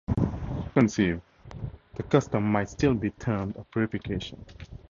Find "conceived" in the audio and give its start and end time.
0.73-1.21